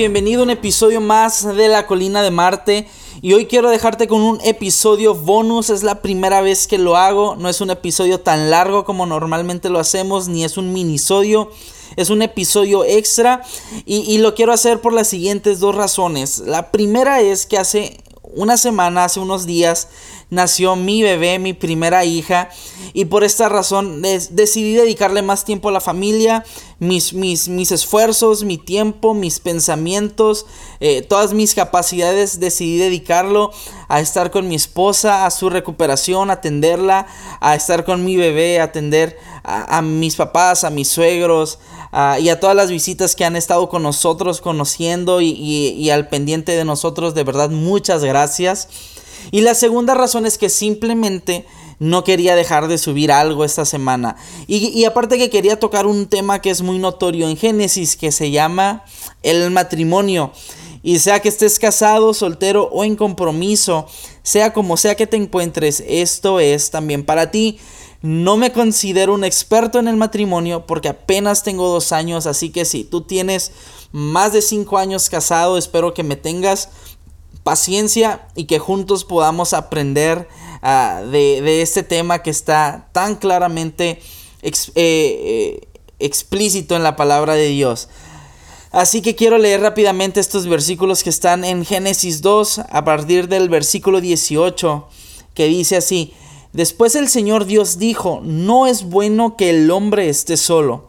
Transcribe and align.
bienvenido 0.00 0.40
a 0.40 0.44
un 0.44 0.50
episodio 0.50 0.98
más 1.02 1.44
de 1.44 1.68
La 1.68 1.86
Colina 1.86 2.22
de 2.22 2.30
Marte. 2.30 2.88
Y 3.20 3.34
hoy 3.34 3.44
quiero 3.44 3.68
dejarte 3.68 4.08
con 4.08 4.22
un 4.22 4.40
episodio 4.40 5.14
bonus, 5.14 5.68
es 5.68 5.82
la 5.82 6.00
primera 6.00 6.40
vez 6.40 6.66
que 6.66 6.78
lo 6.78 6.96
hago, 6.96 7.36
no 7.36 7.50
es 7.50 7.60
un 7.60 7.68
episodio 7.68 8.18
tan 8.18 8.48
largo 8.48 8.86
como 8.86 9.04
normalmente 9.04 9.68
lo 9.68 9.78
hacemos, 9.78 10.26
ni 10.26 10.42
es 10.42 10.56
un 10.56 10.72
minisodio, 10.72 11.50
es 11.96 12.08
un 12.08 12.22
episodio 12.22 12.82
extra. 12.82 13.42
Y, 13.84 13.98
y 14.10 14.16
lo 14.16 14.34
quiero 14.34 14.54
hacer 14.54 14.80
por 14.80 14.94
las 14.94 15.06
siguientes 15.06 15.60
dos 15.60 15.74
razones. 15.74 16.38
La 16.38 16.70
primera 16.70 17.20
es 17.20 17.44
que 17.44 17.58
hace 17.58 17.98
una 18.34 18.56
semana, 18.56 19.04
hace 19.04 19.20
unos 19.20 19.44
días, 19.44 19.88
nació 20.30 20.76
mi 20.76 21.02
bebé, 21.02 21.38
mi 21.38 21.52
primera 21.52 22.04
hija, 22.04 22.48
y 22.92 23.06
por 23.06 23.24
esta 23.24 23.48
razón 23.48 24.00
decidí 24.00 24.74
dedicarle 24.74 25.22
más 25.22 25.44
tiempo 25.44 25.68
a 25.68 25.72
la 25.72 25.80
familia, 25.80 26.44
mis, 26.80 27.12
mis, 27.12 27.48
mis 27.48 27.70
esfuerzos, 27.70 28.42
mi 28.42 28.58
tiempo, 28.58 29.14
mis 29.14 29.38
pensamientos, 29.38 30.46
eh, 30.80 31.02
todas 31.02 31.34
mis 31.34 31.54
capacidades, 31.54 32.40
decidí 32.40 32.78
dedicarlo 32.78 33.52
a 33.88 34.00
estar 34.00 34.30
con 34.30 34.48
mi 34.48 34.54
esposa, 34.56 35.26
a 35.26 35.30
su 35.30 35.50
recuperación, 35.50 36.30
atenderla, 36.30 37.06
a 37.40 37.54
estar 37.54 37.84
con 37.84 38.04
mi 38.04 38.16
bebé, 38.16 38.60
atender 38.60 39.18
a, 39.44 39.80
mis 39.82 40.16
papás, 40.16 40.64
a 40.64 40.70
mis 40.70 40.88
suegros, 40.88 41.58
y 42.20 42.28
a 42.28 42.38
todas 42.38 42.54
las 42.54 42.70
visitas 42.70 43.16
que 43.16 43.24
han 43.24 43.36
estado 43.36 43.68
con 43.68 43.82
nosotros, 43.82 44.40
conociendo 44.40 45.20
y 45.20 45.90
al 45.90 46.08
pendiente 46.08 46.52
de 46.52 46.64
nosotros, 46.64 47.14
de 47.14 47.24
verdad, 47.24 47.50
muchas 47.50 48.04
gracias. 48.04 48.68
Y 49.30 49.42
la 49.42 49.54
segunda 49.54 49.94
razón 49.94 50.26
es 50.26 50.38
que 50.38 50.48
simplemente 50.48 51.46
no 51.80 52.04
quería 52.04 52.36
dejar 52.36 52.68
de 52.68 52.78
subir 52.78 53.10
algo 53.10 53.42
esta 53.42 53.64
semana. 53.64 54.14
Y, 54.46 54.84
aparte 54.84 55.18
que 55.18 55.30
quería 55.30 55.58
tocar 55.58 55.86
un 55.86 56.06
tema 56.06 56.40
que 56.40 56.50
es 56.50 56.60
muy 56.60 56.78
notorio 56.78 57.28
en 57.28 57.38
Génesis, 57.38 57.96
que 57.96 58.12
se 58.12 58.30
llama 58.30 58.84
el 59.22 59.50
matrimonio. 59.50 60.30
Y 60.82 60.98
sea 60.98 61.20
que 61.20 61.30
estés 61.30 61.58
casado, 61.58 62.12
soltero 62.14 62.68
o 62.70 62.84
en 62.84 62.96
compromiso, 62.96 63.86
sea 64.22 64.52
como 64.52 64.76
sea 64.76 64.94
que 64.94 65.06
te 65.06 65.16
encuentres, 65.16 65.82
esto 65.86 66.38
es 66.38 66.70
también 66.70 67.04
para 67.04 67.30
ti. 67.30 67.58
No 68.02 68.36
me 68.36 68.52
considero 68.52 69.14
un 69.14 69.24
experto 69.24 69.78
en 69.78 69.88
el 69.88 69.96
matrimonio 69.96 70.66
porque 70.66 70.88
apenas 70.88 71.42
tengo 71.42 71.68
dos 71.68 71.92
años, 71.92 72.26
así 72.26 72.50
que 72.50 72.64
si 72.64 72.84
tú 72.84 73.02
tienes 73.02 73.52
más 73.92 74.32
de 74.32 74.42
cinco 74.42 74.78
años 74.78 75.08
casado, 75.08 75.58
espero 75.58 75.92
que 75.94 76.02
me 76.02 76.16
tengas 76.16 76.68
paciencia 77.42 78.28
y 78.34 78.44
que 78.44 78.58
juntos 78.58 79.04
podamos 79.04 79.52
aprender 79.54 80.28
ah, 80.62 81.02
de, 81.10 81.62
este 81.62 81.82
tema 81.82 82.22
que 82.22 82.30
está 82.30 82.88
tan 82.92 83.16
claramente 83.16 84.00
eh, 84.42 84.52
eh, 84.74 85.68
explícito 85.98 86.76
en 86.76 86.82
la 86.82 86.96
palabra 86.96 87.34
de 87.34 87.48
Dios. 87.48 87.88
Así 88.72 89.02
que 89.02 89.16
quiero 89.16 89.36
leer 89.36 89.62
rápidamente 89.62 90.20
estos 90.20 90.46
versículos 90.46 91.02
que 91.02 91.10
están 91.10 91.44
en 91.44 91.64
Génesis 91.64 92.22
2 92.22 92.60
a 92.70 92.84
partir 92.84 93.28
del 93.28 93.48
versículo 93.48 94.00
18 94.00 94.86
que 95.34 95.46
dice 95.46 95.76
así, 95.76 96.12
después 96.52 96.94
el 96.94 97.08
Señor 97.08 97.46
Dios 97.46 97.78
dijo, 97.78 98.20
no 98.22 98.66
es 98.66 98.84
bueno 98.84 99.36
que 99.36 99.50
el 99.50 99.70
hombre 99.70 100.08
esté 100.08 100.36
solo, 100.36 100.88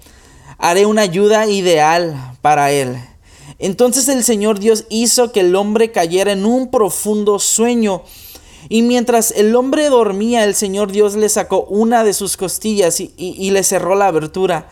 haré 0.58 0.86
una 0.86 1.02
ayuda 1.02 1.48
ideal 1.48 2.36
para 2.42 2.72
él. 2.72 2.98
Entonces 3.60 4.08
el 4.10 4.24
Señor 4.24 4.60
Dios 4.60 4.86
hizo 4.90 5.32
que 5.32 5.42
el 5.42 5.56
hombre 5.56 5.92
cayera 5.92 6.32
en 6.32 6.46
un 6.46 6.72
profundo 6.72 7.38
sueño. 7.40 8.04
Y 8.70 8.82
mientras 8.82 9.32
el 9.32 9.56
hombre 9.56 9.90
dormía, 9.90 10.44
el 10.44 10.56
Señor 10.56 10.92
Dios 10.92 11.16
le 11.16 11.30
sacó 11.30 11.64
una 11.64 12.04
de 12.04 12.14
sus 12.14 12.38
costillas 12.38 13.00
y, 13.00 13.52
le 13.52 13.64
cerró 13.64 13.96
la 13.96 14.08
abertura. 14.08 14.70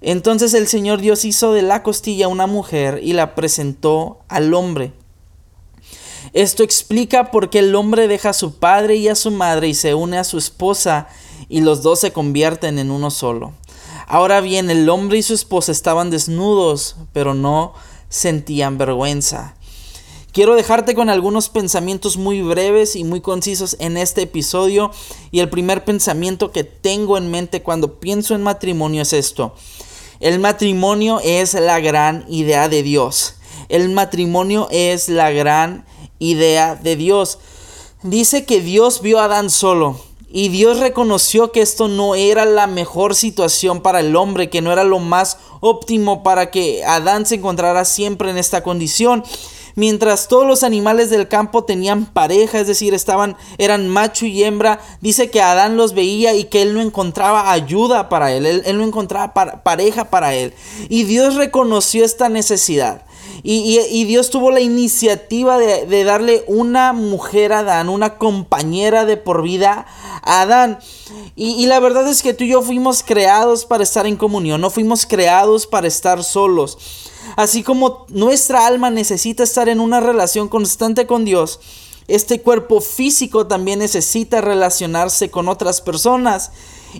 Entonces 0.00 0.54
el 0.54 0.66
Señor 0.66 1.00
Dios 1.00 1.24
hizo 1.24 1.52
de 1.52 1.62
la 1.62 1.82
costilla 1.82 2.28
una 2.28 2.46
mujer 2.46 3.00
y 3.02 3.12
la 3.12 3.34
presentó 3.34 4.18
al 4.28 4.54
hombre. 4.54 4.92
Esto 6.32 6.62
explica 6.62 7.30
por 7.30 7.50
qué 7.50 7.60
el 7.60 7.74
hombre 7.74 8.08
deja 8.08 8.30
a 8.30 8.34
su 8.34 8.58
padre 8.58 8.96
y 8.96 9.08
a 9.08 9.14
su 9.14 9.30
madre 9.30 9.68
y 9.68 9.74
se 9.74 9.94
une 9.94 10.18
a 10.18 10.24
su 10.24 10.38
esposa 10.38 11.08
y 11.48 11.60
los 11.60 11.82
dos 11.82 12.00
se 12.00 12.12
convierten 12.12 12.78
en 12.78 12.90
uno 12.90 13.10
solo. 13.10 13.54
Ahora 14.06 14.40
bien, 14.40 14.70
el 14.70 14.88
hombre 14.88 15.18
y 15.18 15.22
su 15.22 15.34
esposa 15.34 15.72
estaban 15.72 16.10
desnudos, 16.10 16.96
pero 17.12 17.34
no 17.34 17.72
sentían 18.08 18.78
vergüenza. 18.78 19.56
Quiero 20.36 20.54
dejarte 20.54 20.94
con 20.94 21.08
algunos 21.08 21.48
pensamientos 21.48 22.18
muy 22.18 22.42
breves 22.42 22.94
y 22.94 23.04
muy 23.04 23.22
concisos 23.22 23.74
en 23.80 23.96
este 23.96 24.20
episodio 24.20 24.90
y 25.30 25.40
el 25.40 25.48
primer 25.48 25.82
pensamiento 25.86 26.52
que 26.52 26.62
tengo 26.62 27.16
en 27.16 27.30
mente 27.30 27.62
cuando 27.62 28.00
pienso 28.00 28.34
en 28.34 28.42
matrimonio 28.42 29.00
es 29.00 29.14
esto. 29.14 29.54
El 30.20 30.38
matrimonio 30.38 31.20
es 31.24 31.54
la 31.54 31.80
gran 31.80 32.26
idea 32.28 32.68
de 32.68 32.82
Dios. 32.82 33.36
El 33.70 33.88
matrimonio 33.88 34.68
es 34.70 35.08
la 35.08 35.30
gran 35.30 35.86
idea 36.18 36.74
de 36.74 36.96
Dios. 36.96 37.38
Dice 38.02 38.44
que 38.44 38.60
Dios 38.60 39.00
vio 39.00 39.20
a 39.20 39.24
Adán 39.24 39.48
solo 39.48 39.98
y 40.28 40.50
Dios 40.50 40.80
reconoció 40.80 41.50
que 41.50 41.62
esto 41.62 41.88
no 41.88 42.14
era 42.14 42.44
la 42.44 42.66
mejor 42.66 43.14
situación 43.14 43.80
para 43.80 44.00
el 44.00 44.14
hombre, 44.14 44.50
que 44.50 44.60
no 44.60 44.70
era 44.70 44.84
lo 44.84 44.98
más 44.98 45.38
óptimo 45.60 46.22
para 46.22 46.50
que 46.50 46.84
Adán 46.84 47.24
se 47.24 47.36
encontrara 47.36 47.86
siempre 47.86 48.28
en 48.28 48.36
esta 48.36 48.62
condición. 48.62 49.24
Mientras 49.78 50.28
todos 50.28 50.46
los 50.46 50.62
animales 50.62 51.10
del 51.10 51.28
campo 51.28 51.64
tenían 51.64 52.06
pareja, 52.06 52.58
es 52.58 52.66
decir, 52.66 52.94
estaban 52.94 53.36
eran 53.58 53.88
macho 53.88 54.24
y 54.24 54.42
hembra, 54.42 54.80
dice 55.02 55.30
que 55.30 55.42
Adán 55.42 55.76
los 55.76 55.92
veía 55.92 56.34
y 56.34 56.44
que 56.44 56.62
él 56.62 56.72
no 56.72 56.80
encontraba 56.80 57.52
ayuda 57.52 58.08
para 58.08 58.32
él, 58.32 58.46
él, 58.46 58.78
no 58.78 58.84
encontraba 58.84 59.34
pareja 59.62 60.06
para 60.06 60.34
él. 60.34 60.54
Y 60.88 61.04
Dios 61.04 61.34
reconoció 61.34 62.06
esta 62.06 62.30
necesidad. 62.30 63.02
Y, 63.42 64.04
Dios 64.04 64.30
tuvo 64.30 64.50
la 64.50 64.60
iniciativa 64.60 65.58
de, 65.58 66.04
darle 66.04 66.44
una 66.46 66.92
mujer 66.92 67.52
a 67.52 67.60
Adán, 67.60 67.88
una 67.88 68.18
compañera 68.18 69.04
de 69.04 69.16
por 69.16 69.42
vida 69.42 69.86
a 70.22 70.42
Adán. 70.42 70.78
Y, 71.34 71.66
la 71.66 71.80
verdad 71.80 72.08
es 72.08 72.22
que 72.22 72.34
tú 72.34 72.44
y 72.44 72.48
yo 72.48 72.62
fuimos 72.62 73.02
creados 73.02 73.64
para 73.64 73.82
estar 73.82 74.06
en 74.06 74.16
comunión, 74.16 74.60
no 74.60 74.70
fuimos 74.70 75.06
creados 75.06 75.66
para 75.66 75.88
estar 75.88 76.22
solos. 76.24 76.78
Así 77.36 77.62
como 77.62 78.06
nuestra 78.08 78.66
alma 78.66 78.90
necesita 78.90 79.42
estar 79.42 79.68
en 79.68 79.80
una 79.80 80.00
relación 80.00 80.48
constante 80.48 81.06
con 81.06 81.24
Dios, 81.24 81.60
este 82.08 82.40
cuerpo 82.40 82.80
físico 82.80 83.48
también 83.48 83.80
necesita 83.80 84.40
relacionarse 84.40 85.30
con 85.30 85.48
otras 85.48 85.80
personas. 85.80 86.52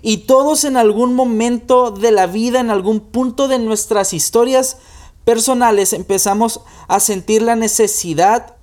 Y 0.02 0.18
todos 0.18 0.64
en 0.64 0.76
algún 0.76 1.14
momento 1.14 1.90
de 1.92 2.10
la 2.10 2.26
vida, 2.26 2.60
en 2.60 2.70
algún 2.70 3.00
punto 3.00 3.48
de 3.48 3.58
nuestras 3.58 4.12
historias, 4.12 4.78
personales 5.26 5.92
empezamos 5.92 6.60
a 6.86 7.00
sentir 7.00 7.42
la 7.42 7.56
necesidad 7.56 8.54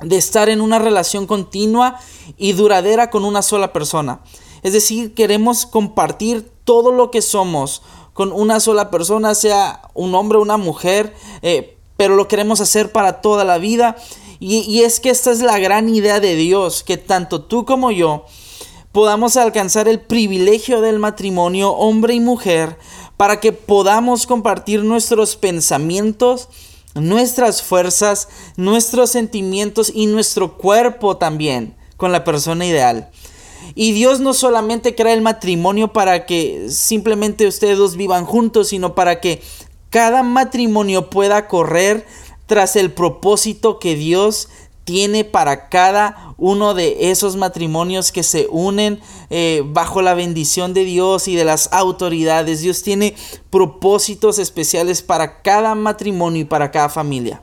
de 0.00 0.16
estar 0.16 0.48
en 0.48 0.60
una 0.60 0.78
relación 0.78 1.26
continua 1.26 1.98
y 2.36 2.52
duradera 2.52 3.10
con 3.10 3.24
una 3.24 3.42
sola 3.42 3.72
persona. 3.72 4.20
Es 4.62 4.72
decir, 4.72 5.12
queremos 5.12 5.66
compartir 5.66 6.48
todo 6.62 6.92
lo 6.92 7.10
que 7.10 7.20
somos 7.20 7.82
con 8.12 8.30
una 8.30 8.60
sola 8.60 8.92
persona, 8.92 9.34
sea 9.34 9.82
un 9.92 10.14
hombre 10.14 10.38
o 10.38 10.42
una 10.42 10.56
mujer, 10.56 11.12
eh, 11.42 11.76
pero 11.96 12.14
lo 12.14 12.28
queremos 12.28 12.60
hacer 12.60 12.92
para 12.92 13.20
toda 13.20 13.44
la 13.44 13.58
vida. 13.58 13.96
Y, 14.38 14.60
y 14.60 14.84
es 14.84 15.00
que 15.00 15.10
esta 15.10 15.32
es 15.32 15.40
la 15.40 15.58
gran 15.58 15.88
idea 15.88 16.20
de 16.20 16.36
Dios, 16.36 16.84
que 16.84 16.96
tanto 16.96 17.42
tú 17.42 17.64
como 17.64 17.90
yo 17.90 18.24
podamos 18.92 19.36
alcanzar 19.36 19.88
el 19.88 20.00
privilegio 20.00 20.80
del 20.80 20.98
matrimonio, 20.98 21.72
hombre 21.72 22.14
y 22.14 22.20
mujer, 22.20 22.78
para 23.16 23.40
que 23.40 23.52
podamos 23.52 24.26
compartir 24.26 24.84
nuestros 24.84 25.36
pensamientos, 25.36 26.48
nuestras 26.94 27.62
fuerzas, 27.62 28.28
nuestros 28.56 29.10
sentimientos 29.10 29.90
y 29.94 30.06
nuestro 30.06 30.56
cuerpo 30.56 31.16
también 31.16 31.74
con 31.96 32.12
la 32.12 32.24
persona 32.24 32.66
ideal. 32.66 33.10
Y 33.74 33.92
Dios 33.92 34.20
no 34.20 34.32
solamente 34.32 34.94
crea 34.94 35.12
el 35.12 35.22
matrimonio 35.22 35.92
para 35.92 36.26
que 36.26 36.68
simplemente 36.70 37.46
ustedes 37.46 37.78
dos 37.78 37.96
vivan 37.96 38.24
juntos, 38.24 38.68
sino 38.68 38.94
para 38.94 39.20
que 39.20 39.42
cada 39.90 40.22
matrimonio 40.22 41.10
pueda 41.10 41.48
correr 41.48 42.06
tras 42.46 42.76
el 42.76 42.92
propósito 42.92 43.78
que 43.78 43.96
Dios 43.96 44.48
tiene 44.86 45.24
para 45.24 45.68
cada 45.68 46.34
uno 46.38 46.72
de 46.72 47.10
esos 47.10 47.34
matrimonios 47.34 48.12
que 48.12 48.22
se 48.22 48.46
unen 48.48 49.00
eh, 49.30 49.62
bajo 49.66 50.00
la 50.00 50.14
bendición 50.14 50.74
de 50.74 50.84
Dios 50.84 51.26
y 51.26 51.34
de 51.34 51.44
las 51.44 51.70
autoridades. 51.72 52.60
Dios 52.60 52.84
tiene 52.84 53.16
propósitos 53.50 54.38
especiales 54.38 55.02
para 55.02 55.42
cada 55.42 55.74
matrimonio 55.74 56.42
y 56.42 56.44
para 56.44 56.70
cada 56.70 56.88
familia. 56.88 57.42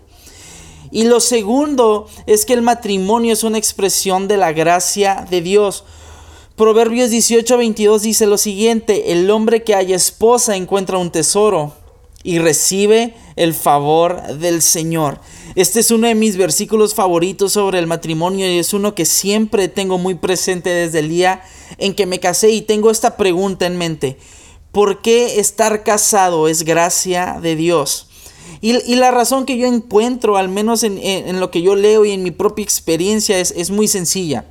Y 0.89 1.03
lo 1.03 1.19
segundo 1.19 2.07
es 2.27 2.45
que 2.45 2.53
el 2.53 2.61
matrimonio 2.61 3.33
es 3.33 3.43
una 3.43 3.57
expresión 3.57 4.29
de 4.29 4.37
la 4.37 4.53
gracia 4.53 5.27
de 5.29 5.41
Dios. 5.41 5.83
Proverbios 6.55 7.09
18, 7.09 7.57
22 7.57 8.03
dice 8.03 8.25
lo 8.25 8.37
siguiente, 8.37 9.11
el 9.11 9.29
hombre 9.29 9.63
que 9.63 9.75
haya 9.75 9.97
esposa 9.97 10.55
encuentra 10.55 10.97
un 10.97 11.11
tesoro 11.11 11.73
y 12.23 12.39
recibe 12.39 13.15
el 13.35 13.53
favor 13.53 14.21
del 14.37 14.61
Señor. 14.61 15.19
Este 15.55 15.81
es 15.81 15.91
uno 15.91 16.07
de 16.07 16.15
mis 16.15 16.37
versículos 16.37 16.95
favoritos 16.95 17.53
sobre 17.53 17.79
el 17.79 17.87
matrimonio 17.87 18.49
y 18.49 18.57
es 18.57 18.73
uno 18.73 18.95
que 18.95 19.05
siempre 19.05 19.67
tengo 19.67 19.97
muy 19.97 20.15
presente 20.15 20.69
desde 20.69 20.99
el 20.99 21.09
día 21.09 21.43
en 21.77 21.93
que 21.93 22.05
me 22.05 22.19
casé 22.19 22.49
y 22.51 22.61
tengo 22.61 22.89
esta 22.89 23.17
pregunta 23.17 23.65
en 23.65 23.77
mente. 23.77 24.17
¿Por 24.71 25.01
qué 25.01 25.39
estar 25.39 25.83
casado 25.83 26.47
es 26.47 26.63
gracia 26.63 27.39
de 27.41 27.55
Dios? 27.55 28.07
Y, 28.61 28.95
la 28.95 29.11
razón 29.11 29.45
que 29.45 29.57
yo 29.57 29.67
encuentro, 29.67 30.37
al 30.37 30.47
menos 30.47 30.83
en, 30.83 31.39
lo 31.39 31.51
que 31.51 31.61
yo 31.61 31.75
leo 31.75 32.05
y 32.05 32.11
en 32.11 32.23
mi 32.23 32.31
propia 32.31 32.63
experiencia, 32.63 33.37
es, 33.37 33.53
es 33.57 33.69
muy 33.71 33.89
sencilla. 33.89 34.45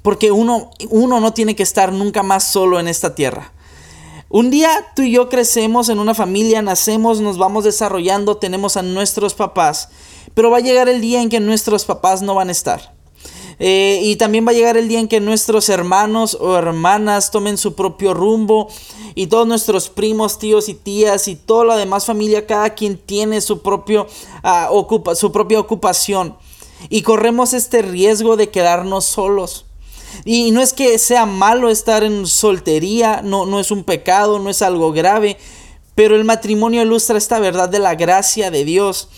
Porque 0.00 0.32
uno, 0.32 0.70
uno 0.88 1.20
no 1.20 1.34
tiene 1.34 1.54
que 1.54 1.62
estar 1.62 1.92
nunca 1.92 2.22
más 2.22 2.50
solo 2.50 2.80
en 2.80 2.88
esta 2.88 3.14
tierra. 3.14 3.52
Un 4.30 4.50
día 4.50 4.92
tú 4.94 5.02
y 5.02 5.12
yo 5.12 5.30
crecemos 5.30 5.88
en 5.88 5.98
una 5.98 6.14
familia, 6.14 6.60
nacemos, 6.60 7.22
nos 7.22 7.38
vamos 7.38 7.64
desarrollando, 7.64 8.36
tenemos 8.36 8.76
a 8.76 8.82
nuestros 8.82 9.32
papás, 9.32 9.88
pero 10.34 10.50
va 10.50 10.58
a 10.58 10.60
llegar 10.60 10.86
el 10.90 11.00
día 11.00 11.22
en 11.22 11.30
que 11.30 11.40
nuestros 11.40 11.86
papás 11.86 12.20
no 12.20 12.34
van 12.34 12.50
a 12.50 12.52
estar. 12.52 12.94
Eh, 13.58 14.00
y 14.02 14.16
también 14.16 14.46
va 14.46 14.50
a 14.50 14.54
llegar 14.54 14.76
el 14.76 14.86
día 14.86 15.00
en 15.00 15.08
que 15.08 15.20
nuestros 15.20 15.70
hermanos 15.70 16.36
o 16.38 16.56
hermanas 16.56 17.30
tomen 17.30 17.56
su 17.56 17.74
propio 17.74 18.12
rumbo 18.12 18.68
y 19.14 19.28
todos 19.28 19.48
nuestros 19.48 19.88
primos, 19.88 20.38
tíos 20.38 20.68
y 20.68 20.74
tías 20.74 21.26
y 21.26 21.34
toda 21.34 21.64
la 21.64 21.76
demás 21.76 22.04
familia, 22.04 22.46
cada 22.46 22.74
quien 22.74 22.98
tiene 22.98 23.40
su, 23.40 23.62
propio, 23.62 24.06
ah, 24.42 24.68
su 25.14 25.32
propia 25.32 25.58
ocupación. 25.58 26.36
Y 26.90 27.00
corremos 27.00 27.54
este 27.54 27.80
riesgo 27.80 28.36
de 28.36 28.50
quedarnos 28.50 29.06
solos. 29.06 29.64
Y 30.24 30.50
no 30.50 30.60
es 30.60 30.72
que 30.72 30.98
sea 30.98 31.26
malo 31.26 31.70
estar 31.70 32.04
en 32.04 32.26
soltería, 32.26 33.22
no, 33.22 33.46
no 33.46 33.60
es 33.60 33.70
un 33.70 33.84
pecado, 33.84 34.38
no 34.38 34.50
es 34.50 34.62
algo 34.62 34.92
grave, 34.92 35.36
pero 35.94 36.16
el 36.16 36.24
matrimonio 36.24 36.82
ilustra 36.82 37.18
esta 37.18 37.38
verdad 37.38 37.68
de 37.68 37.78
la 37.78 37.94
gracia 37.94 38.50
de 38.50 38.64
Dios. 38.64 39.08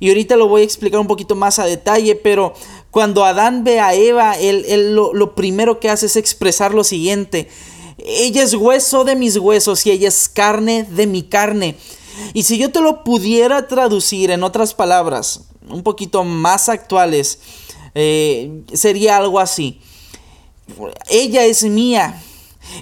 Y 0.00 0.08
ahorita 0.08 0.36
lo 0.36 0.48
voy 0.48 0.62
a 0.62 0.64
explicar 0.64 1.00
un 1.00 1.06
poquito 1.06 1.34
más 1.34 1.58
a 1.58 1.64
detalle, 1.64 2.16
pero 2.16 2.54
cuando 2.90 3.24
Adán 3.24 3.64
ve 3.64 3.80
a 3.80 3.94
Eva, 3.94 4.38
él, 4.38 4.94
lo, 4.94 5.14
lo 5.14 5.34
primero 5.34 5.80
que 5.80 5.88
hace 5.88 6.06
es 6.06 6.16
expresar 6.16 6.74
lo 6.74 6.84
siguiente. 6.84 7.48
Ella 7.98 8.42
es 8.42 8.54
hueso 8.54 9.04
de 9.04 9.16
mis 9.16 9.36
huesos 9.36 9.86
y 9.86 9.90
ella 9.90 10.08
es 10.08 10.28
carne 10.28 10.84
de 10.84 11.06
mi 11.06 11.22
carne. 11.22 11.76
Y 12.34 12.42
si 12.42 12.58
yo 12.58 12.70
te 12.70 12.80
lo 12.80 13.04
pudiera 13.04 13.68
traducir 13.68 14.30
en 14.30 14.42
otras 14.42 14.74
palabras, 14.74 15.48
un 15.68 15.82
poquito 15.82 16.24
más 16.24 16.68
actuales, 16.68 17.38
eh, 17.94 18.62
sería 18.72 19.16
algo 19.16 19.40
así. 19.40 19.80
Ella 21.08 21.44
es 21.44 21.62
mía 21.64 22.22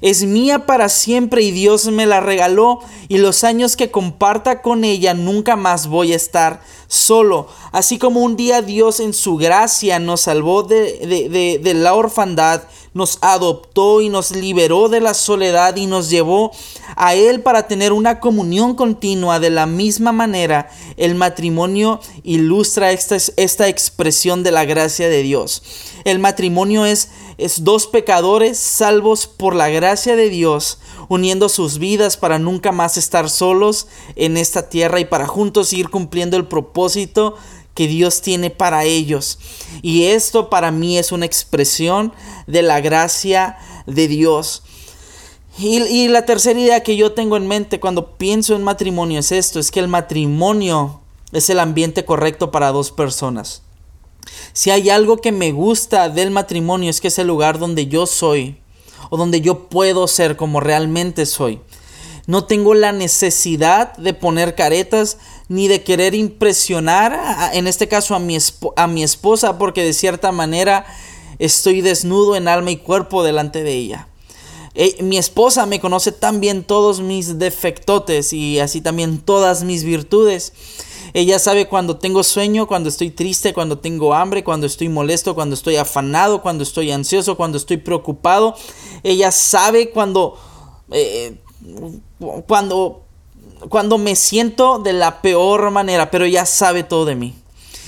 es 0.01 0.25
mía 0.25 0.67
para 0.67 0.89
siempre 0.89 1.43
y 1.43 1.51
Dios 1.51 1.87
me 1.87 2.07
la 2.07 2.21
regaló 2.21 2.81
y 3.09 3.19
los 3.19 3.45
años 3.45 3.77
que 3.77 3.91
comparta 3.91 4.63
con 4.63 4.85
ella 4.85 5.15
nunca 5.15 5.57
más 5.57 5.87
voy 5.87 6.13
a 6.13 6.17
estar 6.17 6.63
solo. 6.89 7.49
Así 7.73 7.99
como 7.99 8.21
un 8.21 8.37
día 8.37 8.63
Dios 8.63 9.01
en 9.01 9.13
su 9.13 9.37
gracia 9.37 9.99
nos 9.99 10.23
salvó 10.23 10.63
de, 10.63 11.59
de, 11.63 11.75
la 11.75 11.95
orfandad, 11.95 12.63
nos 12.95 13.19
adoptó 13.21 14.01
y 14.01 14.09
nos 14.09 14.31
liberó 14.31 14.89
de 14.89 15.01
la 15.01 15.15
soledad 15.15 15.77
y 15.77 15.87
nos 15.87 16.09
llevó 16.09 16.53
a 16.97 17.15
Él 17.15 17.43
para 17.43 17.67
tener 17.67 17.93
una 17.93 18.21
comunión 18.21 18.75
continua. 18.75 19.41
De 19.41 19.51
la 19.51 19.67
misma 19.67 20.13
manera, 20.13 20.71
el 20.97 21.17
matrimonio 21.17 22.01
ilustra 22.23 22.93
esta, 22.93 23.17
esta 23.37 23.69
expresión 23.69 24.43
de 24.45 24.53
la 24.53 24.65
gracia 24.65 25.09
de 25.09 25.23
Dios. 25.23 25.63
El 26.05 26.21
matrimonio 26.21 26.87
es, 26.87 27.11
es 27.37 27.65
dos 27.65 27.89
pecadores 27.89 28.59
salvos 28.59 29.27
por 29.27 29.57
la 29.57 29.69
gracia 29.69 30.15
de 30.15 30.31
Dios, 30.31 30.79
uniendo 31.09 31.49
sus 31.49 31.79
vidas 31.79 32.17
para 32.17 32.39
nunca 32.39 32.71
más 32.71 32.97
estar 32.97 33.29
solos 33.29 33.89
en 34.15 34.37
esta 34.37 34.69
tierra 34.69 35.01
y 35.01 35.05
para 35.05 35.27
juntos 35.27 35.73
ir 35.73 35.91
cumpliendo 35.91 36.37
el 36.37 36.47
propósito 36.47 37.35
que 37.75 37.89
Dios 37.89 38.23
tiene 38.23 38.51
para 38.51 38.85
ellos. 38.85 39.39
Y 39.83 40.05
esto 40.05 40.49
para 40.49 40.71
mí 40.71 40.99
es 40.99 41.13
una 41.13 41.27
expresión 41.27 42.13
de 42.47 42.63
la 42.63 42.81
gracia 42.81 43.57
de 43.87 44.09
Dios. 44.09 44.63
Y, 45.59 45.83
y, 45.83 46.09
la 46.09 46.25
tercera 46.25 46.59
idea 46.59 46.83
que 46.83 46.97
yo 46.97 47.13
tengo 47.13 47.37
en 47.37 47.47
mente 47.47 47.79
cuando 47.79 48.17
pienso 48.17 48.57
en 48.57 48.65
matrimonio 48.65 49.21
es 49.21 49.31
esto, 49.31 49.61
es 49.61 49.71
que 49.71 49.81
el 49.81 49.89
matrimonio 49.89 51.01
es 51.33 51.49
el 51.51 51.61
ambiente 51.61 52.05
correcto 52.05 52.51
para 52.51 52.73
dos 52.73 52.91
personas. 52.91 53.63
Si 54.53 54.71
hay 54.71 54.91
algo 54.91 55.19
que 55.19 55.33
me 55.33 55.53
gusta 55.53 56.09
del 56.09 56.31
matrimonio 56.31 56.91
es 56.91 57.01
que 57.01 57.09
es 57.09 57.19
el 57.19 57.27
lugar 57.27 57.59
donde 57.59 57.87
yo 57.87 58.07
soy 58.07 58.59
o 59.11 59.17
donde 59.17 59.41
yo 59.41 59.69
puedo 59.69 60.07
ser 60.09 60.37
como 60.37 60.61
realmente 60.61 61.27
soy. 61.27 61.61
No 62.27 62.45
tengo 62.45 62.75
la 62.75 62.93
necesidad 62.93 63.97
de 63.97 64.15
poner 64.15 64.55
caretas 64.55 65.19
ni 65.49 65.69
de 65.69 65.83
querer 65.83 66.15
impresionar, 66.15 67.53
en 67.53 67.67
este 67.67 67.89
caso 67.89 68.15
a 68.15 68.19
mi, 68.19 68.39
a 68.77 68.87
mi 68.87 69.03
esposa, 69.03 69.59
porque 69.59 69.83
de 69.83 69.93
cierta 69.93 70.33
manera 70.33 70.87
estoy 71.39 71.81
desnudo 71.81 72.37
en 72.37 72.49
alma 72.49 72.71
y 72.71 72.77
cuerpo 72.77 73.23
delante 73.23 73.63
de 73.63 73.73
ella. 73.75 74.09
Eh, 74.77 75.03
mi 75.03 75.19
esposa 75.19 75.67
me 75.67 75.81
conoce 75.81 76.11
tan 76.11 76.41
bien 76.41 76.65
todos 76.65 77.01
mis 77.01 77.39
defectotes 77.39 78.33
y 78.33 78.59
así 78.59 78.81
también 78.81 79.19
todas 79.21 79.63
mis 79.63 79.85
virtudes. 79.85 80.53
Ella 81.13 81.39
sabe 81.39 81.69
cuando 81.69 81.97
tengo 81.97 82.25
sueño, 82.25 82.67
cuando 82.67 82.89
estoy 82.89 83.11
triste, 83.11 83.55
cuando 83.55 83.79
tengo 83.79 84.15
hambre, 84.15 84.43
cuando 84.43 84.67
estoy 84.67 84.89
molesto, 84.89 85.37
cuando 85.37 85.55
estoy 85.55 85.77
afanado, 85.77 86.43
cuando 86.43 86.65
estoy 86.65 86.91
ansioso, 86.91 87.37
cuando 87.37 87.57
estoy 87.57 87.77
preocupado. 87.77 88.57
Ella 89.05 89.31
sabe 89.31 89.91
cuando, 89.91 90.37
eh, 90.91 91.37
cuando, 92.49 93.04
cuando 93.69 93.99
me 93.99 94.17
siento 94.17 94.79
de 94.79 94.93
la 94.93 95.23
peor 95.23 95.71
manera, 95.71 96.11
pero 96.11 96.25
ella 96.25 96.47
sabe 96.47 96.83
todo 96.83 97.05
de 97.05 97.15
mí. 97.15 97.35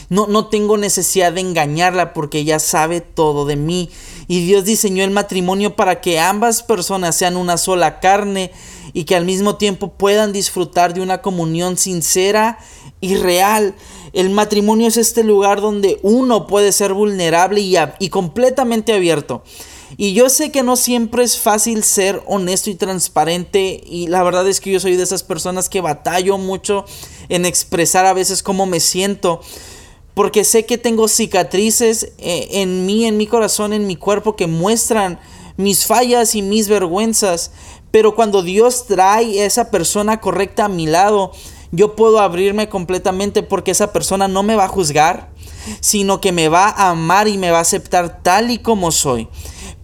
No, 0.09 0.27
no 0.29 0.47
tengo 0.47 0.77
necesidad 0.77 1.33
de 1.33 1.41
engañarla 1.41 2.13
porque 2.13 2.39
ella 2.39 2.59
sabe 2.59 3.01
todo 3.01 3.45
de 3.45 3.57
mí. 3.57 3.91
Y 4.29 4.47
Dios 4.47 4.65
diseñó 4.65 5.05
el 5.05 5.11
matrimonio 5.11 5.75
para 5.75 6.01
que 6.01 6.21
ambas 6.21 6.63
personas 6.63 7.17
sean 7.17 7.37
una 7.37 7.57
sola 7.57 7.99
carne 8.01 8.53
y 8.93 9.05
que 9.05 9.17
al 9.17 9.25
mismo 9.25 9.57
tiempo 9.57 9.93
puedan 9.93 10.33
disfrutar 10.33 10.95
de 10.95 11.01
una 11.01 11.23
comunión 11.23 11.77
sincera 11.77 12.59
y 13.01 13.17
real. 13.17 13.75
El 14.13 14.31
matrimonio 14.31 14.89
es 14.89 14.97
este 14.97 15.25
lugar 15.25 15.61
donde 15.61 15.99
uno 16.03 16.47
puede 16.47 16.73
ser 16.73 16.93
vulnerable 16.93 17.61
y, 17.61 17.77
y 17.99 18.09
completamente 18.09 18.93
abierto. 18.93 19.43
Y 19.97 20.15
yo 20.15 20.29
sé 20.29 20.51
que 20.51 20.63
no 20.63 20.77
siempre 20.77 21.23
es 21.23 21.39
fácil 21.39 21.85
ser 21.85 22.23
honesto 22.27 22.71
y 22.71 22.75
transparente 22.75 23.83
y 23.87 24.09
la 24.09 24.23
verdad 24.23 24.49
es 24.49 24.61
que 24.61 24.73
yo 24.73 24.81
soy 24.81 24.97
de 24.97 25.03
esas 25.03 25.23
personas 25.23 25.69
que 25.69 25.81
batallo 25.81 26.39
mucho 26.39 26.85
en 27.29 27.47
expresar 27.47 28.05
a 28.07 28.13
veces 28.13 28.43
cómo 28.43 28.67
me 28.67 28.81
siento 28.81 29.41
porque 30.17 30.45
sé 30.45 30.65
que 30.65 30.79
tengo 30.79 31.09
cicatrices 31.09 32.15
eh, 32.17 32.49
en 32.63 32.87
mí, 32.87 33.05
en 33.05 33.19
mi 33.19 33.27
corazón, 33.27 33.75
en 33.75 33.87
mi 33.87 33.97
cuerpo 33.97 34.35
que 34.35 34.47
muestran 34.47 35.21
mis 35.59 35.85
fallas 35.85 36.35
y 36.35 36.41
mis 36.41 36.69
vergüenzas. 36.69 37.51
Pero 37.91 38.15
cuando 38.15 38.43
Dios 38.43 38.87
trae 38.87 39.43
a 39.43 39.45
esa 39.45 39.71
persona 39.71 40.19
correcta 40.23 40.65
a 40.65 40.69
mi 40.71 40.87
lado, 40.87 41.33
yo 41.71 41.97
puedo 41.97 42.21
abrirme 42.21 42.71
completamente 42.71 43.43
porque 43.43 43.73
esa 43.73 43.93
persona 43.93 44.27
no 44.27 44.43
me 44.43 44.57
va 44.57 44.65
a 44.65 44.69
juzgar, 44.69 45.29
sino 45.81 46.19
que 46.23 46.33
me 46.33 46.49
va 46.49 46.71
a 46.71 46.89
amar 46.89 47.29
y 47.29 47.37
me 47.37 47.51
va 47.51 47.59
a 47.59 47.61
aceptar 47.61 48.23
tal 48.23 48.51
y 48.51 48.57
como 48.57 48.93
soy. 48.93 49.29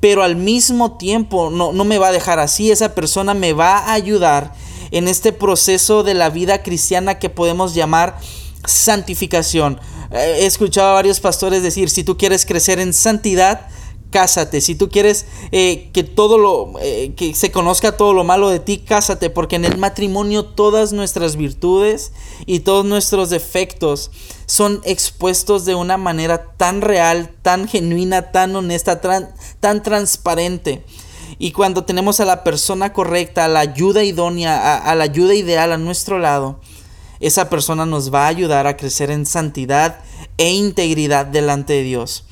Pero 0.03 0.23
al 0.25 0.37
mismo 0.37 0.99
tiempo 0.99 1.49
no, 1.51 1.73
no 1.73 1.85
me 1.85 1.97
va 1.97 2.09
a 2.09 2.13
dejar 2.13 2.41
así, 2.41 2.73
esa 2.73 2.95
persona 2.95 3.35
me 3.35 3.53
va 3.53 3.79
a 3.79 3.93
ayudar 3.93 4.53
en 4.91 5.07
este 5.07 5.33
proceso 5.33 6.03
de 6.03 6.15
la 6.15 6.29
vida 6.29 6.63
cristiana 6.63 7.21
que 7.21 7.31
podemos 7.31 7.73
llamar 7.73 8.19
santificación. 8.67 9.81
Eh, 10.11 10.41
he 10.41 10.47
escuchado 10.47 10.91
a 10.91 10.95
varios 10.95 11.21
pastores 11.21 11.63
decir, 11.63 11.89
si 11.89 12.03
tú 12.03 12.17
quieres 12.17 12.45
crecer 12.45 12.81
en 12.81 12.93
santidad, 12.93 13.69
cásate. 14.13 14.61
Si 14.61 14.77
tú 14.77 14.89
quieres 14.89 15.27
eh, 15.51 15.91
que 15.93 16.05
todo 16.05 16.39
lo 16.39 16.79
eh, 16.81 17.13
que 17.17 17.35
se 17.35 17.51
conozca 17.51 17.97
todo 17.97 18.13
lo 18.13 18.23
malo 18.23 18.49
de 18.49 18.61
ti, 18.61 18.79
cásate, 18.79 19.31
porque 19.31 19.57
en 19.57 19.65
el 19.65 19.79
matrimonio 19.79 20.45
todas 20.45 20.93
nuestras 20.93 21.35
virtudes 21.35 22.13
y 22.47 22.61
todos 22.61 22.85
nuestros 22.85 23.31
defectos 23.31 24.13
son 24.47 24.81
expuestos 24.85 25.65
de 25.65 25.75
una 25.75 25.97
manera 25.97 26.45
tan 26.57 26.83
real, 26.83 27.35
tan 27.43 27.67
genuina, 27.67 28.31
tan 28.31 28.55
honesta, 28.55 29.01
tan, 29.01 29.83
transparente. 29.83 30.85
Y 31.39 31.51
cuando 31.51 31.85
tenemos 31.85 32.21
a 32.21 32.25
la 32.25 32.45
persona 32.45 32.93
correcta, 32.93 33.47
a 33.47 33.49
la 33.49 33.61
ayuda 33.61 34.05
idónea, 34.05 34.77
a 34.77 34.95
la 34.95 35.05
ayuda 35.05 35.35
ideal 35.35 35.73
a 35.73 35.79
nuestro 35.79 36.19
lado, 36.19 36.61
esa 37.19 37.49
persona 37.49 37.87
nos 37.87 38.13
va 38.13 38.25
a 38.27 38.29
ayudar 38.29 38.67
a 38.67 38.77
crecer 38.77 39.11
en 39.11 39.27
santidad 39.27 40.01
e 40.37 40.51
integridad 40.51 41.25
delante 41.25 41.73
de 41.73 41.83
Dios. 41.83 42.25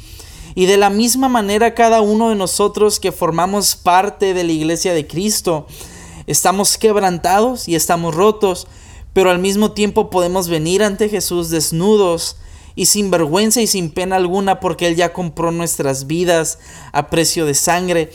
Y 0.54 0.66
de 0.66 0.76
la 0.76 0.90
misma 0.90 1.28
manera 1.28 1.74
cada 1.74 2.00
uno 2.00 2.30
de 2.30 2.34
nosotros 2.34 3.00
que 3.00 3.12
formamos 3.12 3.76
parte 3.76 4.34
de 4.34 4.44
la 4.44 4.52
iglesia 4.52 4.92
de 4.92 5.06
Cristo, 5.06 5.66
estamos 6.26 6.78
quebrantados 6.78 7.68
y 7.68 7.74
estamos 7.74 8.14
rotos, 8.14 8.66
pero 9.12 9.30
al 9.30 9.38
mismo 9.38 9.72
tiempo 9.72 10.10
podemos 10.10 10.48
venir 10.48 10.82
ante 10.82 11.08
Jesús 11.08 11.50
desnudos 11.50 12.36
y 12.74 12.86
sin 12.86 13.10
vergüenza 13.10 13.60
y 13.60 13.66
sin 13.66 13.90
pena 13.90 14.16
alguna 14.16 14.60
porque 14.60 14.86
Él 14.86 14.96
ya 14.96 15.12
compró 15.12 15.50
nuestras 15.50 16.06
vidas 16.06 16.58
a 16.92 17.10
precio 17.10 17.46
de 17.46 17.54
sangre 17.54 18.10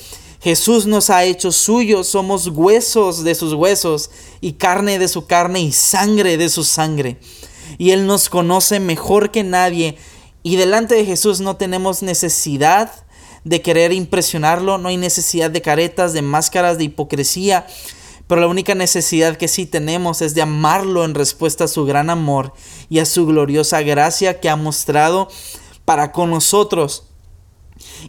Jesús 0.45 0.85
nos 0.85 1.09
ha 1.09 1.23
hecho 1.23 1.51
suyos, 1.51 2.07
somos 2.07 2.45
huesos 2.45 3.23
de 3.23 3.33
sus 3.33 3.53
huesos 3.53 4.11
y 4.41 4.53
carne 4.53 4.99
de 4.99 5.07
su 5.07 5.25
carne 5.25 5.59
y 5.61 5.71
sangre 5.71 6.37
de 6.37 6.49
su 6.49 6.63
sangre. 6.63 7.17
Y 7.79 7.89
Él 7.89 8.05
nos 8.05 8.29
conoce 8.29 8.79
mejor 8.79 9.31
que 9.31 9.43
nadie 9.43 9.97
y 10.45 10.57
delante 10.57 10.93
de 10.93 11.05
Jesús 11.05 11.39
no 11.39 11.55
tenemos 11.55 12.03
necesidad 12.03 12.91
de 13.45 13.63
querer 13.63 13.91
impresionarlo, 13.91 14.77
no 14.77 14.89
hay 14.89 14.97
necesidad 14.97 15.49
de 15.49 15.63
caretas, 15.63 16.13
de 16.13 16.21
máscaras, 16.21 16.77
de 16.77 16.83
hipocresía, 16.83 17.65
Pero 18.27 18.41
la 18.41 18.47
única 18.47 18.75
necesidad 18.75 19.37
que 19.37 19.47
sí 19.47 19.65
tenemos 19.65 20.21
es 20.21 20.35
de 20.35 20.43
amarlo 20.43 21.03
en 21.03 21.15
respuesta 21.15 21.63
a 21.63 21.67
su 21.67 21.83
gran 21.85 22.11
amor 22.11 22.53
y 22.89 22.99
a 22.99 23.07
su 23.07 23.25
gloriosa 23.25 23.81
gracia 23.81 24.39
que 24.39 24.47
ha 24.47 24.55
mostrado 24.55 25.29
para 25.83 26.11
con 26.11 26.29
nosotros. 26.29 27.07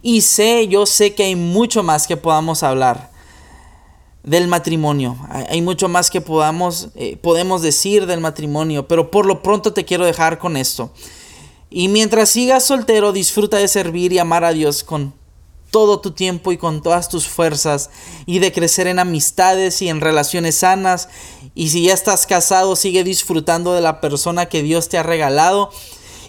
Y 0.02 0.20
sé, 0.20 0.68
yo 0.68 0.84
sé 0.84 1.14
que 1.14 1.24
hay 1.24 1.36
mucho 1.36 1.82
más 1.82 2.06
que 2.06 2.18
podamos 2.18 2.62
hablar 2.62 3.10
del 4.22 4.46
matrimonio. 4.46 5.16
Hay 5.30 5.62
mucho 5.62 5.88
más 5.88 6.10
que 6.10 6.20
podamos, 6.20 6.88
eh, 6.96 7.16
podemos 7.16 7.62
decir 7.62 8.04
del 8.04 8.20
matrimonio, 8.20 8.86
pero 8.86 9.10
por 9.10 9.24
lo 9.24 9.42
pronto 9.42 9.72
te 9.72 9.86
quiero 9.86 10.04
dejar 10.04 10.38
con 10.38 10.58
esto. 10.58 10.92
Y 11.70 11.88
mientras 11.88 12.30
sigas 12.30 12.64
soltero, 12.64 13.12
disfruta 13.12 13.58
de 13.58 13.68
servir 13.68 14.12
y 14.12 14.18
amar 14.18 14.44
a 14.44 14.52
Dios 14.52 14.84
con 14.84 15.14
todo 15.70 16.00
tu 16.00 16.12
tiempo 16.12 16.52
y 16.52 16.58
con 16.58 16.82
todas 16.82 17.08
tus 17.08 17.28
fuerzas 17.28 17.90
y 18.24 18.38
de 18.38 18.52
crecer 18.52 18.86
en 18.86 18.98
amistades 18.98 19.82
y 19.82 19.88
en 19.88 20.00
relaciones 20.00 20.56
sanas. 20.56 21.08
Y 21.54 21.68
si 21.68 21.84
ya 21.84 21.94
estás 21.94 22.26
casado, 22.26 22.76
sigue 22.76 23.04
disfrutando 23.04 23.74
de 23.74 23.80
la 23.80 24.00
persona 24.00 24.46
que 24.46 24.62
Dios 24.62 24.88
te 24.88 24.98
ha 24.98 25.02
regalado 25.02 25.70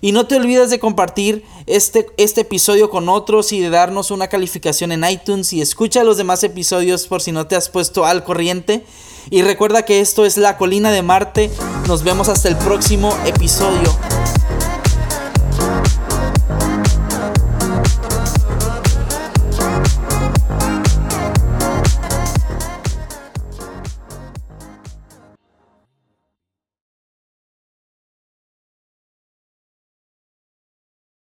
y 0.01 0.11
no 0.11 0.27
te 0.27 0.35
olvides 0.35 0.69
de 0.69 0.79
compartir 0.79 1.43
este, 1.65 2.07
este 2.17 2.41
episodio 2.41 2.89
con 2.89 3.09
otros 3.09 3.51
y 3.51 3.59
de 3.59 3.69
darnos 3.69 4.11
una 4.11 4.27
calificación 4.27 4.91
en 4.91 5.03
iTunes 5.03 5.53
y 5.53 5.61
escucha 5.61 6.03
los 6.03 6.17
demás 6.17 6.43
episodios 6.43 7.07
por 7.07 7.21
si 7.21 7.31
no 7.31 7.47
te 7.47 7.55
has 7.55 7.69
puesto 7.69 8.05
al 8.05 8.23
corriente. 8.23 8.85
Y 9.29 9.41
recuerda 9.41 9.83
que 9.83 9.99
esto 9.99 10.25
es 10.25 10.37
La 10.37 10.57
Colina 10.57 10.91
de 10.91 11.01
Marte. 11.01 11.51
Nos 11.87 12.03
vemos 12.03 12.29
hasta 12.29 12.47
el 12.47 12.57
próximo 12.57 13.17
episodio. 13.25 13.97